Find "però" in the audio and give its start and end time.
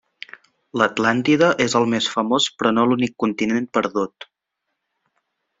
2.57-2.73